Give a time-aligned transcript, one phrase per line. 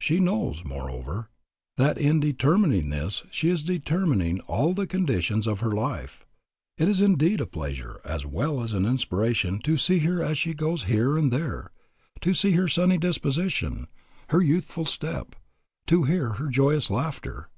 [0.00, 1.28] She knows, moreover,
[1.76, 6.24] that in determining this she is determining all the conditions of her life.
[6.78, 10.54] It is indeed a pleasure as well as an inspiration to see her as she
[10.54, 11.72] goes here and there,
[12.22, 13.86] to see her sunny disposition,
[14.30, 15.36] her youthful step,
[15.88, 17.50] to hear her joyous laughter.